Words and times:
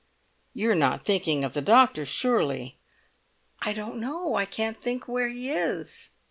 "You're 0.55 0.73
not 0.73 1.05
thinking 1.05 1.43
of 1.43 1.53
the 1.53 1.61
doctor, 1.61 2.05
surely?" 2.07 2.79
"I 3.61 3.71
don't 3.71 3.99
know! 3.99 4.33
I 4.33 4.45
can't 4.45 4.81
think 4.81 5.07
where 5.07 5.29
he 5.29 5.49
is." 5.51 6.09